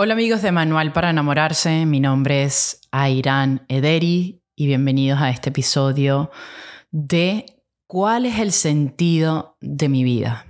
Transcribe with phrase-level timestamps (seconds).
[0.00, 5.48] Hola amigos de Manual para enamorarse, mi nombre es Airan Ederi y bienvenidos a este
[5.48, 6.30] episodio
[6.92, 7.46] de
[7.88, 10.46] ¿Cuál es el sentido de mi vida?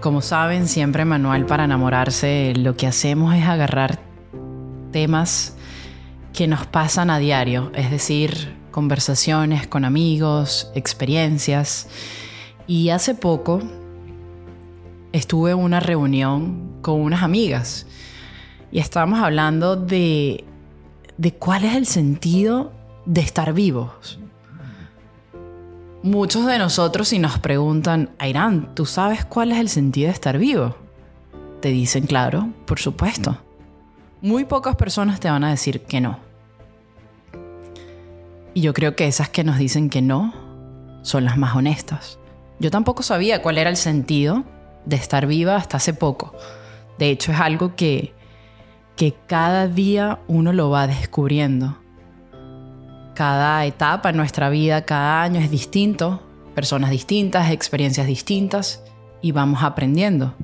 [0.00, 4.00] Como saben, siempre Manual para enamorarse lo que hacemos es agarrar
[4.90, 5.56] temas
[6.32, 11.88] que nos pasan a diario, es decir, conversaciones con amigos, experiencias.
[12.66, 13.62] Y hace poco
[15.12, 17.86] estuve en una reunión con unas amigas
[18.70, 20.44] y estábamos hablando de,
[21.16, 22.72] de cuál es el sentido
[23.06, 24.18] de estar vivos.
[26.02, 30.38] Muchos de nosotros si nos preguntan, Airán, ¿tú sabes cuál es el sentido de estar
[30.38, 30.76] vivo?
[31.60, 33.38] Te dicen, claro, por supuesto.
[34.20, 36.18] Muy pocas personas te van a decir que no.
[38.54, 40.34] Y yo creo que esas que nos dicen que no
[41.02, 42.18] son las más honestas.
[42.60, 44.44] Yo tampoco sabía cuál era el sentido
[44.88, 46.34] de estar viva hasta hace poco.
[46.98, 48.14] De hecho, es algo que,
[48.96, 51.78] que cada día uno lo va descubriendo.
[53.14, 56.22] Cada etapa en nuestra vida, cada año es distinto,
[56.54, 58.82] personas distintas, experiencias distintas
[59.20, 60.34] y vamos aprendiendo.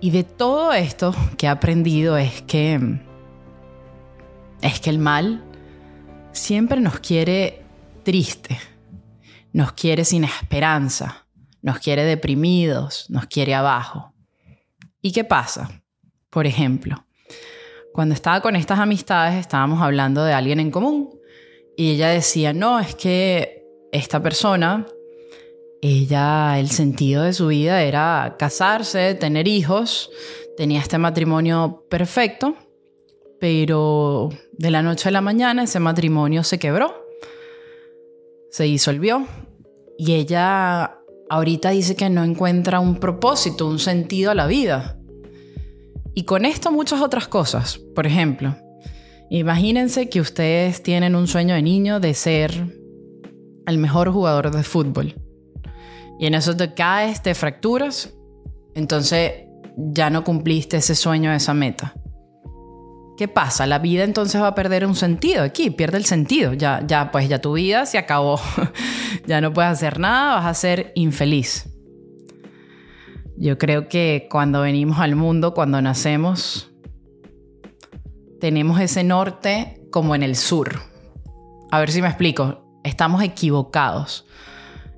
[0.00, 3.00] Y de todo esto que he aprendido es que
[4.62, 5.42] es que el mal
[6.32, 7.62] siempre nos quiere
[8.02, 8.58] triste,
[9.52, 11.19] nos quiere sin esperanza,
[11.62, 14.12] nos quiere deprimidos, nos quiere abajo.
[15.02, 15.82] ¿Y qué pasa?
[16.30, 17.04] Por ejemplo,
[17.92, 21.10] cuando estaba con estas amistades estábamos hablando de alguien en común
[21.76, 24.86] y ella decía, no, es que esta persona,
[25.82, 30.10] ella, el sentido de su vida era casarse, tener hijos,
[30.56, 32.54] tenía este matrimonio perfecto,
[33.40, 37.06] pero de la noche a la mañana ese matrimonio se quebró,
[38.50, 39.26] se disolvió
[39.98, 40.99] y ella
[41.30, 44.98] ahorita dice que no encuentra un propósito, un sentido a la vida.
[46.12, 47.78] Y con esto muchas otras cosas.
[47.94, 48.56] Por ejemplo,
[49.30, 52.52] imagínense que ustedes tienen un sueño de niño de ser
[53.64, 55.14] el mejor jugador de fútbol.
[56.18, 58.12] Y en eso te caes, te fracturas,
[58.74, 59.32] entonces
[59.76, 61.94] ya no cumpliste ese sueño, esa meta.
[63.20, 63.66] ¿Qué pasa?
[63.66, 66.54] La vida entonces va a perder un sentido aquí, pierde el sentido.
[66.54, 68.40] Ya, ya, pues ya tu vida se acabó.
[69.26, 71.68] ya no puedes hacer nada, vas a ser infeliz.
[73.36, 76.70] Yo creo que cuando venimos al mundo, cuando nacemos,
[78.40, 80.80] tenemos ese norte como en el sur.
[81.70, 82.80] A ver si me explico.
[82.84, 84.24] Estamos equivocados.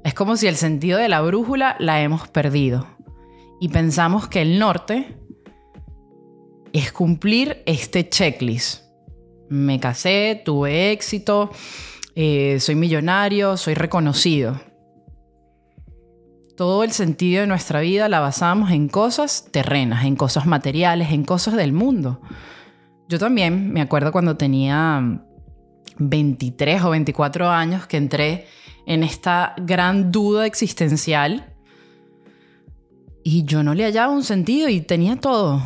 [0.04, 2.86] Es como si el sentido de la brújula la hemos perdido.
[3.58, 5.18] Y pensamos que el norte
[6.72, 8.82] es cumplir este checklist.
[9.48, 11.50] Me casé, tuve éxito,
[12.14, 14.60] eh, soy millonario, soy reconocido.
[16.56, 21.24] Todo el sentido de nuestra vida la basamos en cosas terrenas, en cosas materiales, en
[21.24, 22.20] cosas del mundo.
[23.08, 25.22] Yo también me acuerdo cuando tenía
[25.98, 28.46] 23 o 24 años que entré
[28.86, 31.54] en esta gran duda existencial
[33.22, 35.62] y yo no le hallaba un sentido y tenía todo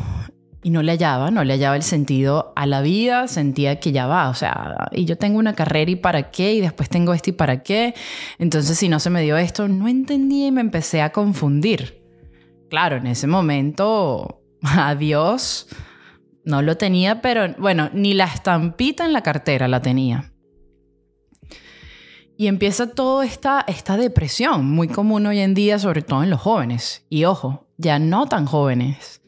[0.67, 4.05] y no le hallaba, no le hallaba el sentido a la vida, sentía que ya
[4.05, 7.29] va, o sea, y yo tengo una carrera y para qué, y después tengo esto
[7.29, 7.93] y para qué,
[8.37, 12.03] entonces si no se me dio esto, no entendí y me empecé a confundir.
[12.69, 15.69] Claro, en ese momento, adiós,
[16.43, 20.33] no lo tenía, pero bueno, ni la estampita en la cartera la tenía.
[22.35, 26.41] Y empieza toda esta, esta depresión, muy común hoy en día, sobre todo en los
[26.41, 27.05] jóvenes.
[27.07, 29.21] Y ojo, ya no tan jóvenes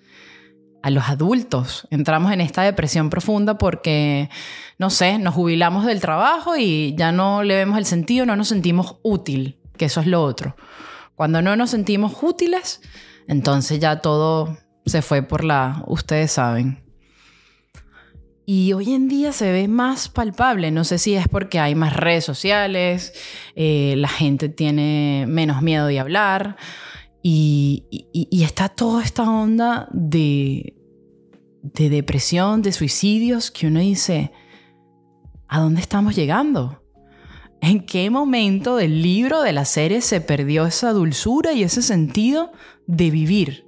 [0.81, 1.87] a los adultos.
[1.91, 4.29] Entramos en esta depresión profunda porque,
[4.77, 8.47] no sé, nos jubilamos del trabajo y ya no le vemos el sentido, no nos
[8.47, 10.55] sentimos útil, que eso es lo otro.
[11.15, 12.81] Cuando no nos sentimos útiles,
[13.27, 16.83] entonces ya todo se fue por la, ustedes saben.
[18.45, 21.95] Y hoy en día se ve más palpable, no sé si es porque hay más
[21.95, 23.13] redes sociales,
[23.55, 26.57] eh, la gente tiene menos miedo de hablar,
[27.21, 30.75] y, está toda esta onda de,
[31.61, 34.31] de depresión, de suicidios, que uno dice,
[35.47, 36.83] ¿a dónde estamos llegando?
[37.61, 42.51] ¿En qué momento del libro, de la serie, se perdió esa dulzura y ese sentido
[42.87, 43.67] de vivir?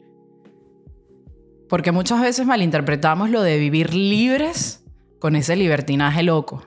[1.67, 4.85] Porque muchas veces malinterpretamos lo de vivir libres
[5.19, 6.63] con ese libertinaje loco.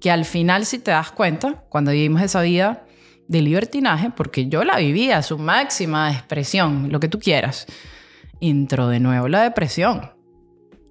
[0.00, 2.86] Que al final, si te das cuenta, cuando vivimos esa vida
[3.28, 7.66] de libertinaje, porque yo la vivía a su máxima expresión, lo que tú quieras,
[8.40, 10.10] entró de nuevo la depresión.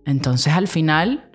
[0.06, 1.30] Entonces al final,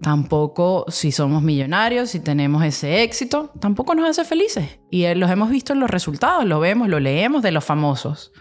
[0.00, 4.80] tampoco si somos millonarios, si tenemos ese éxito, tampoco nos hace felices.
[4.90, 8.32] Y eh, los hemos visto en los resultados, lo vemos, lo leemos de los famosos.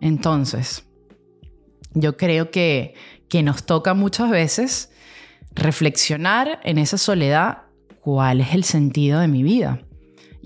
[0.00, 0.86] Entonces,
[1.94, 2.94] yo creo que,
[3.28, 4.92] que nos toca muchas veces
[5.52, 7.62] reflexionar en esa soledad
[8.00, 9.85] cuál es el sentido de mi vida.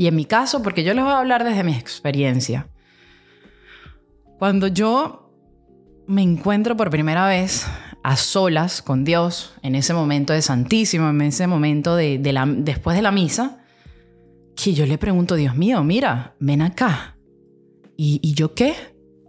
[0.01, 2.71] Y en mi caso, porque yo les voy a hablar desde mi experiencia.
[4.39, 5.31] Cuando yo
[6.07, 7.67] me encuentro por primera vez
[8.03, 12.19] a solas con Dios, en ese momento de Santísimo, en ese momento de,
[12.61, 13.59] después de la misa,
[14.57, 17.19] que yo le pregunto, Dios mío, mira, ven acá.
[17.95, 18.73] ¿Y, ¿Y, yo qué?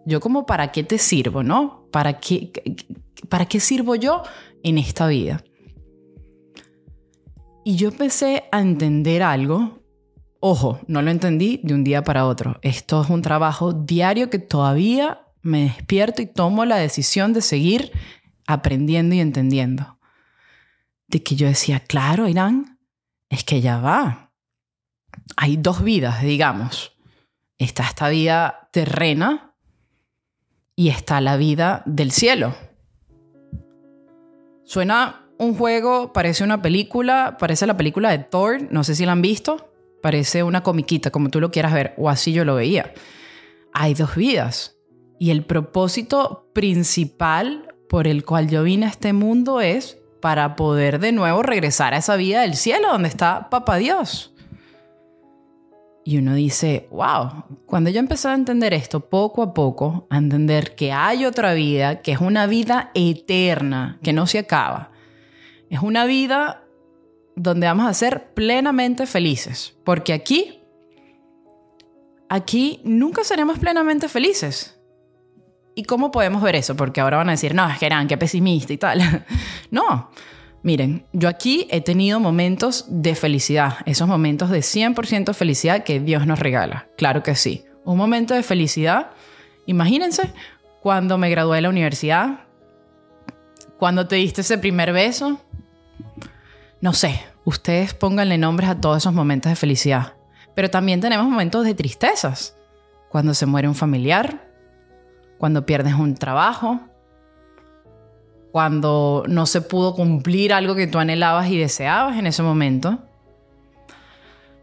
[0.05, 1.89] Yo como para qué te sirvo, ¿no?
[1.91, 2.49] ¿Para qué,
[3.27, 4.23] ¿Para qué sirvo yo
[4.63, 5.43] en esta vida?
[7.65, 9.80] Y yo empecé a entender algo.
[10.43, 12.59] Ojo, no lo entendí de un día para otro.
[12.63, 17.91] Esto es un trabajo diario que todavía me despierto y tomo la decisión de seguir
[18.47, 19.99] aprendiendo y entendiendo.
[21.07, 22.79] De que yo decía, claro, Irán,
[23.29, 24.31] es que ya va.
[25.37, 26.93] Hay dos vidas, digamos.
[27.59, 29.53] Está esta vida terrena
[30.75, 32.55] y está la vida del cielo.
[34.63, 39.11] Suena un juego, parece una película, parece la película de Thor, no sé si la
[39.11, 39.70] han visto,
[40.01, 42.93] parece una comiquita, como tú lo quieras ver, o así yo lo veía.
[43.73, 44.77] Hay dos vidas.
[45.19, 50.99] Y el propósito principal por el cual yo vine a este mundo es para poder
[50.99, 54.33] de nuevo regresar a esa vida del cielo donde está Papá Dios.
[56.03, 60.73] Y uno dice, wow, cuando yo empecé a entender esto poco a poco, a entender
[60.73, 64.91] que hay otra vida, que es una vida eterna, que no se acaba,
[65.69, 66.63] es una vida
[67.35, 70.59] donde vamos a ser plenamente felices, porque aquí,
[72.29, 74.77] aquí nunca seremos plenamente felices.
[75.73, 76.75] ¿Y cómo podemos ver eso?
[76.75, 79.25] Porque ahora van a decir, no, es que eran, qué pesimista y tal.
[79.71, 80.11] no,
[80.63, 86.27] miren, yo aquí he tenido momentos de felicidad, esos momentos de 100% felicidad que Dios
[86.27, 87.63] nos regala, claro que sí.
[87.83, 89.11] Un momento de felicidad,
[89.65, 90.31] imagínense,
[90.81, 92.41] cuando me gradué de la universidad,
[93.77, 95.41] cuando te diste ese primer beso,
[96.81, 100.15] no sé, ustedes pónganle nombres a todos esos momentos de felicidad.
[100.55, 102.57] Pero también tenemos momentos de tristezas.
[103.09, 104.49] Cuando se muere un familiar,
[105.37, 106.79] cuando pierdes un trabajo,
[108.51, 112.99] cuando no se pudo cumplir algo que tú anhelabas y deseabas en ese momento.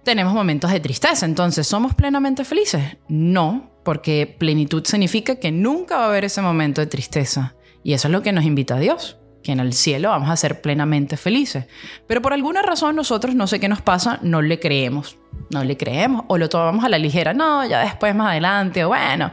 [0.02, 2.96] Tenemos momentos de tristeza, entonces, ¿somos plenamente felices?
[3.08, 7.54] No, porque plenitud significa que nunca va a haber ese momento de tristeza.
[7.82, 10.36] Y eso es lo que nos invita a Dios que en el cielo vamos a
[10.36, 11.66] ser plenamente felices.
[12.06, 15.16] Pero por alguna razón nosotros, no sé qué nos pasa, no le creemos.
[15.50, 17.32] No le creemos o lo tomamos a la ligera.
[17.34, 19.30] No, ya después, más adelante, o bueno,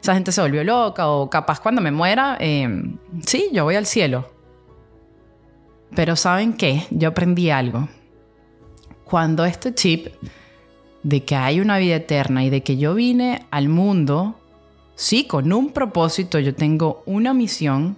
[0.00, 2.96] esa gente se volvió loca o capaz cuando me muera, em,
[3.26, 4.30] sí, yo voy al cielo.
[5.94, 6.86] Pero ¿saben qué?
[6.90, 7.88] Yo aprendí algo.
[9.04, 10.08] Cuando este chip
[11.02, 14.40] de que hay una vida eterna y de que yo vine al mundo,
[14.96, 17.96] sí, con un propósito, yo tengo una misión,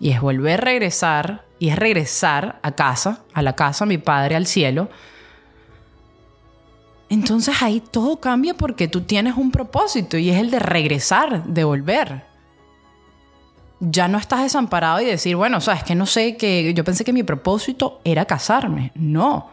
[0.00, 3.98] y es volver a regresar, y es regresar a casa, a la casa, a mi
[3.98, 4.88] padre, al cielo.
[7.10, 11.64] Entonces ahí todo cambia porque tú tienes un propósito y es el de regresar, de
[11.64, 12.24] volver.
[13.80, 16.82] Ya no estás desamparado y decir, bueno, o sea, es que no sé, que yo
[16.84, 18.92] pensé que mi propósito era casarme.
[18.94, 19.50] No.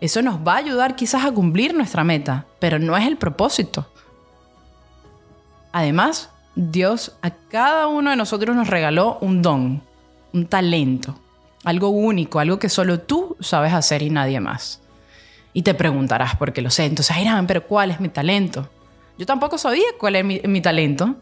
[0.00, 3.90] Eso nos va a ayudar quizás a cumplir nuestra meta, pero no es el propósito.
[5.72, 9.80] Además, Dios a cada uno de nosotros nos regaló un don,
[10.32, 11.16] un talento,
[11.62, 14.80] algo único, algo que solo tú sabes hacer y nadie más.
[15.52, 18.68] Y te preguntarás, por qué lo sé, entonces, Irán, pero ¿cuál es mi talento?
[19.16, 21.14] Yo tampoco sabía cuál es mi, mi talento,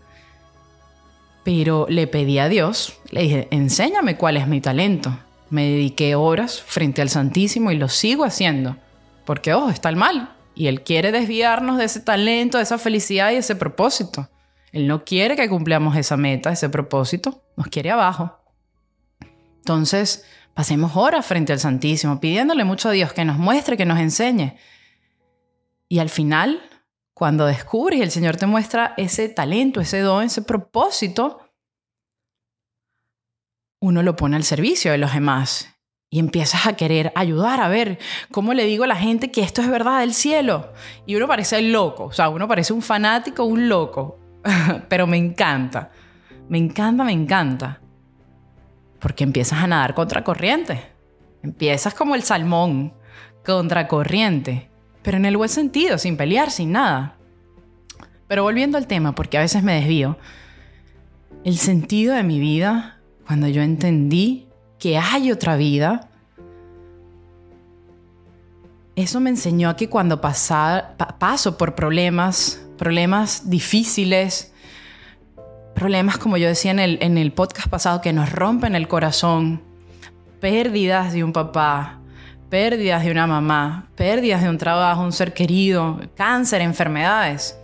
[1.45, 5.19] pero le pedí a Dios, le dije, enséñame cuál es mi talento.
[5.51, 8.79] Me dediqué horas frente al Santísimo y lo sigo haciendo,
[9.27, 13.33] porque, ojo, está el mal, y Él quiere desviarnos de ese talento, de esa felicidad
[13.33, 14.31] y ese propósito.
[14.73, 18.39] Él no quiere que cumplamos esa meta, ese propósito, nos quiere abajo.
[19.59, 23.99] Entonces, pasemos horas frente al Santísimo, pidiéndole mucho a Dios que nos muestre, que nos
[23.99, 24.57] enseñe.
[25.89, 26.61] Y al final,
[27.15, 31.41] cuando descubres y el Señor te muestra ese talento, ese don, ese propósito,
[33.81, 35.77] uno lo pone al servicio de los demás
[36.11, 37.99] y empiezas a querer ayudar a ver
[38.31, 40.73] cómo le digo a la gente que esto es verdad del cielo.
[41.07, 44.19] Y uno parece loco, o sea, uno parece un fanático, un loco.
[44.89, 45.91] pero me encanta.
[46.49, 47.81] Me encanta, me encanta.
[49.01, 50.83] Porque empiezas a nadar contra corriente.
[51.43, 52.93] Empiezas como el salmón,
[53.45, 54.71] contra corriente.
[55.03, 57.17] Pero en el buen sentido, sin pelear, sin nada.
[58.29, 60.19] Pero volviendo al tema, porque a veces me desvío.
[61.45, 64.49] El sentido de mi vida, cuando yo entendí
[64.79, 66.09] que hay otra vida,
[68.97, 74.53] eso me enseñó a que cuando paso por problemas, problemas difíciles,
[75.75, 79.63] problemas, como yo decía en el, en el podcast pasado, que nos rompen el corazón,
[80.41, 82.01] pérdidas de un papá,
[82.49, 87.59] pérdidas de una mamá, pérdidas de un trabajo, un ser querido, cáncer, enfermedades.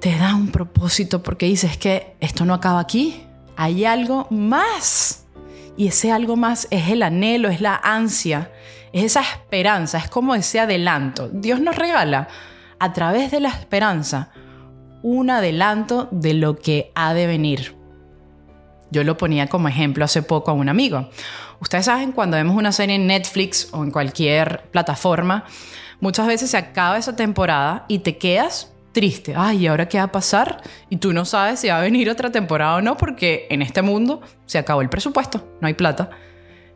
[0.00, 3.24] Te da un propósito porque dices que esto no acaba aquí,
[3.56, 5.26] hay algo más.
[5.76, 8.50] Y ese algo más es el anhelo, es la ansia,
[8.94, 11.28] es esa esperanza, es como ese adelanto.
[11.28, 12.28] Dios nos regala
[12.78, 14.30] a través de la esperanza
[15.02, 17.74] un adelanto de lo que ha de venir.
[18.92, 21.10] Yo lo ponía como ejemplo hace poco a un amigo.
[21.58, 25.44] Ustedes saben, cuando vemos una serie en Netflix o en cualquier plataforma,
[25.98, 29.34] muchas veces se acaba esa temporada y te quedas triste.
[29.36, 30.62] Ay, ¿y ahora qué va a pasar?
[30.88, 33.82] Y tú no sabes si va a venir otra temporada o no, porque en este
[33.82, 36.10] mundo se acabó el presupuesto, no hay plata.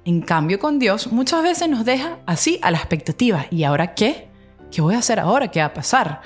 [0.08, 3.44] En cambio, con Dios muchas veces nos deja así a la expectativa.
[3.50, 4.30] ¿Y ahora qué?
[4.70, 5.50] ¿Qué voy a hacer ahora?
[5.50, 6.22] ¿Qué va a pasar?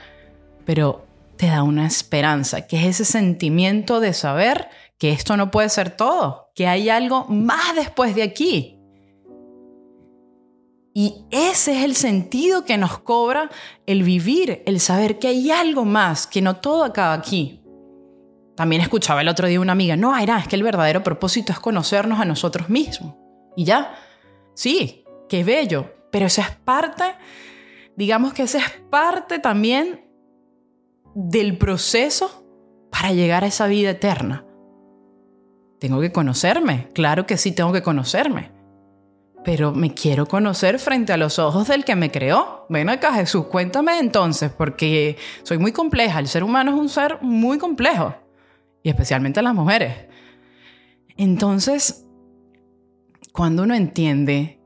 [0.64, 1.04] Pero
[1.36, 5.90] te da una esperanza, que es ese sentimiento de saber que esto no puede ser
[5.96, 8.78] todo, que hay algo más después de aquí.
[10.94, 13.50] Y ese es el sentido que nos cobra
[13.86, 17.64] el vivir, el saber que hay algo más, que no todo acaba aquí.
[18.54, 21.58] También escuchaba el otro día una amiga, no, Aira, es que el verdadero propósito es
[21.58, 23.16] conocernos a nosotros mismos.
[23.56, 23.94] Y ya,
[24.54, 27.04] sí, qué bello, pero eso es parte,
[27.96, 30.08] digamos que esa es parte también
[31.14, 32.44] del proceso
[32.90, 34.44] para llegar a esa vida eterna.
[35.78, 38.62] Tengo que conocerme, claro que sí tengo que conocerme
[39.44, 42.66] pero me quiero conocer frente a los ojos del que me creó.
[42.68, 46.18] Ven acá, Jesús, cuéntame entonces, porque soy muy compleja.
[46.18, 48.14] El ser humano es un ser muy complejo,
[48.82, 50.06] y especialmente las mujeres.
[51.16, 52.06] Entonces,
[53.32, 54.60] cuando uno entiende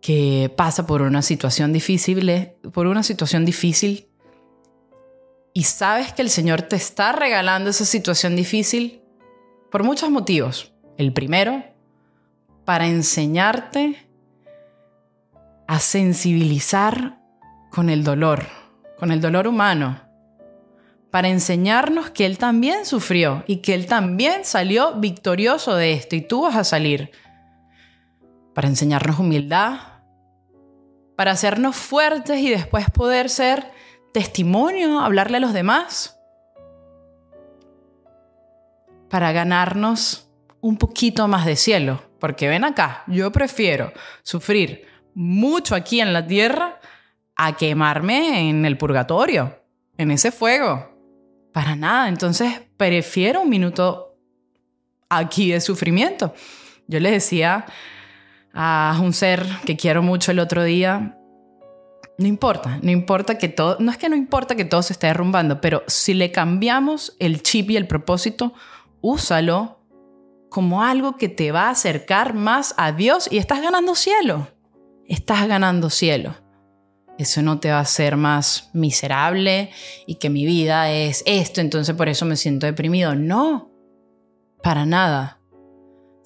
[0.00, 4.08] que pasa por una situación difícil, por una situación difícil,
[5.52, 9.02] y sabes que el Señor te está regalando esa situación difícil
[9.70, 10.72] por muchos motivos.
[10.96, 11.64] El primero,
[12.64, 14.08] para enseñarte
[15.66, 17.18] a sensibilizar
[17.70, 18.46] con el dolor,
[18.98, 20.00] con el dolor humano,
[21.10, 26.20] para enseñarnos que Él también sufrió y que Él también salió victorioso de esto y
[26.20, 27.10] tú vas a salir,
[28.58, 29.78] para enseñarnos humildad,
[31.14, 33.70] para hacernos fuertes y después poder ser
[34.12, 36.18] testimonio, hablarle a los demás,
[39.08, 40.28] para ganarnos
[40.60, 43.92] un poquito más de cielo, porque ven acá, yo prefiero
[44.24, 46.80] sufrir mucho aquí en la tierra
[47.36, 49.56] a quemarme en el purgatorio,
[49.96, 50.98] en ese fuego.
[51.52, 52.08] Para nada.
[52.08, 54.16] Entonces, prefiero un minuto
[55.08, 56.34] aquí de sufrimiento.
[56.88, 57.64] Yo le decía
[58.52, 61.18] a un ser que quiero mucho el otro día,
[62.18, 65.06] no importa, no importa que todo, no es que no importa que todo se esté
[65.06, 68.54] derrumbando, pero si le cambiamos el chip y el propósito,
[69.00, 69.78] úsalo
[70.48, 74.48] como algo que te va a acercar más a Dios y estás ganando cielo
[75.08, 76.36] estás ganando cielo.
[77.18, 79.70] Eso no te va a hacer más miserable
[80.06, 83.16] y que mi vida es esto, entonces por eso me siento deprimido.
[83.16, 83.72] No,
[84.62, 85.37] para nada.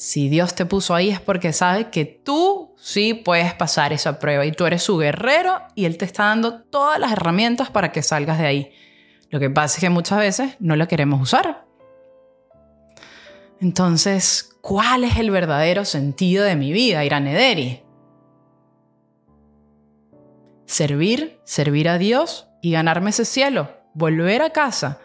[0.02, 4.44] Si Dios te puso ahí es porque sabe que tú sí puedes pasar esa prueba
[4.44, 8.02] y tú eres su guerrero y Él te está dando todas las herramientas para que
[8.02, 8.72] salgas de ahí.
[9.30, 11.66] Lo que pasa es que muchas veces no la queremos usar.
[13.60, 17.84] Entonces, ¿cuál es el verdadero sentido de mi vida, Iranederi?
[20.66, 24.98] servir, servir a Dios y ganarme ese cielo, volver a casa,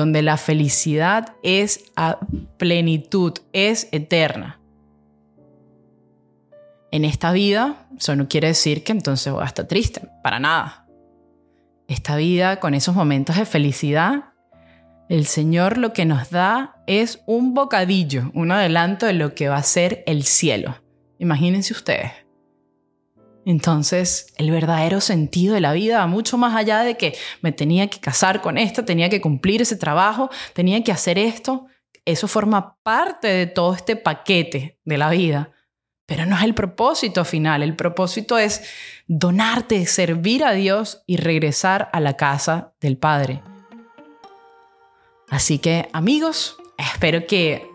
[0.00, 2.18] donde la felicidad es a
[2.56, 4.58] plenitud, es eterna.
[6.90, 10.86] En esta vida, eso no quiere decir que entonces voy a estar triste, para nada.
[11.86, 14.32] Esta vida, con esos momentos de felicidad,
[15.10, 19.56] el Señor lo que nos da es un bocadillo, un adelanto de lo que va
[19.56, 20.76] a ser el cielo.
[21.18, 22.12] Imagínense ustedes.
[23.46, 27.88] Entonces, el verdadero sentido de la vida va mucho más allá de que me tenía
[27.88, 31.66] que casar con esta, tenía que cumplir ese trabajo, tenía que hacer esto.
[32.04, 35.52] Eso forma parte de todo este paquete de la vida,
[36.06, 37.62] pero no es el propósito final.
[37.62, 38.62] El propósito es
[39.06, 43.42] donarte, servir a Dios y regresar a la casa del Padre.
[45.28, 47.69] Así que, amigos, espero que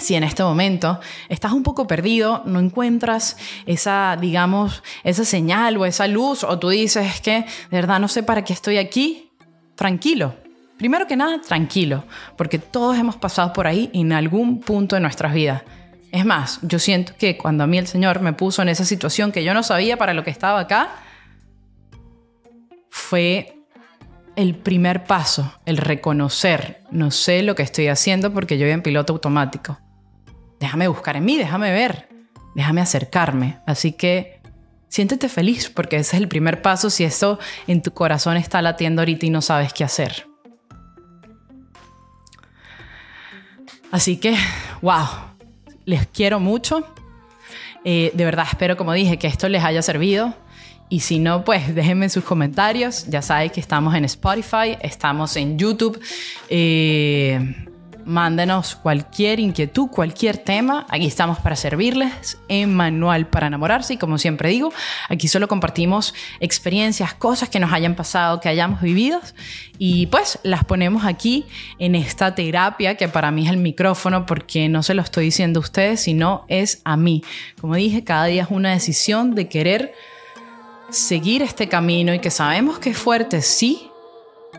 [0.00, 5.86] si en este momento estás un poco perdido, no encuentras esa, digamos, esa señal o
[5.86, 9.30] esa luz, o tú dices que de verdad no sé para qué estoy aquí,
[9.74, 10.34] tranquilo.
[10.78, 12.04] Primero que nada, tranquilo,
[12.36, 15.62] porque todos hemos pasado por ahí en algún punto de nuestras vidas.
[16.10, 19.30] Es más, yo siento que cuando a mí el Señor me puso en esa situación
[19.30, 20.90] que yo no sabía para lo que estaba acá,
[22.88, 23.60] fue
[24.36, 28.82] el primer paso, el reconocer, no sé lo que estoy haciendo porque yo voy en
[28.82, 29.78] piloto automático.
[30.60, 32.08] Déjame buscar en mí, déjame ver,
[32.54, 33.58] déjame acercarme.
[33.66, 34.40] Así que
[34.88, 39.00] siéntete feliz porque ese es el primer paso si eso en tu corazón está latiendo
[39.00, 40.26] ahorita y no sabes qué hacer.
[43.90, 44.36] Así que,
[44.82, 45.06] wow,
[45.86, 46.86] les quiero mucho.
[47.84, 50.34] Eh, de verdad espero, como dije, que esto les haya servido.
[50.90, 53.06] Y si no, pues déjenme sus comentarios.
[53.06, 55.98] Ya sabéis que estamos en Spotify, estamos en YouTube.
[56.50, 57.66] Eh,
[58.04, 60.86] mándenos cualquier inquietud, cualquier tema.
[60.88, 63.94] Aquí estamos para servirles en Manual para enamorarse.
[63.94, 64.72] Y como siempre digo,
[65.08, 69.20] aquí solo compartimos experiencias, cosas que nos hayan pasado, que hayamos vivido.
[69.78, 71.46] Y pues las ponemos aquí
[71.78, 75.60] en esta terapia que para mí es el micrófono porque no se lo estoy diciendo
[75.60, 77.22] a ustedes, sino es a mí.
[77.60, 79.94] Como dije, cada día es una decisión de querer
[80.90, 83.89] seguir este camino y que sabemos que es fuerte, sí,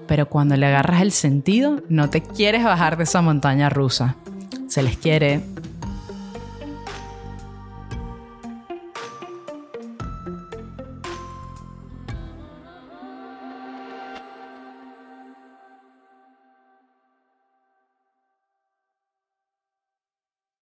[0.08, 4.15] pero cuando le agarras el sentido, no te quieres bajar de esa montaña rusa.
[4.67, 5.41] Se les quiere.